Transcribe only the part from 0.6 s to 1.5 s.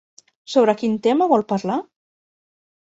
quin tema vol